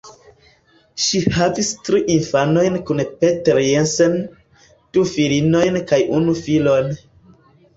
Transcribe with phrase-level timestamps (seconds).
[1.07, 4.17] Ŝi havis tri infanojn kun Peter Jensen,
[4.97, 6.91] du filinojn kaj unu filon.